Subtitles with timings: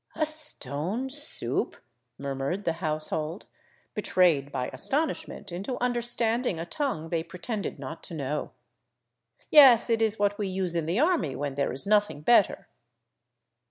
[0.15, 1.77] ''A stone soup!"
[2.17, 3.45] murmured the household,
[3.93, 8.51] betrayed by astonish ment into understanding a tongue they pretended not to know."
[9.51, 12.67] Yes, it is what we use in the army when there is nothing better."